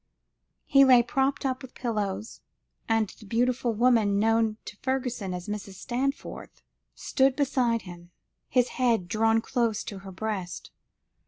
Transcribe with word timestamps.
He 0.65 0.83
lay 0.83 1.03
propped 1.03 1.45
up 1.45 1.61
with 1.61 1.75
pillows, 1.75 2.41
and 2.89 3.07
the 3.09 3.25
beautiful 3.27 3.71
woman 3.75 4.17
known 4.17 4.57
to 4.65 4.75
Fergusson 4.77 5.31
as 5.31 5.47
Mrs. 5.47 5.75
Stanforth, 5.75 6.63
stood 6.95 7.35
beside 7.35 7.83
him, 7.83 8.09
his 8.49 8.69
head 8.69 9.07
drawn 9.07 9.41
close 9.41 9.83
to 9.83 9.99
her 9.99 10.11
breast. 10.11 10.71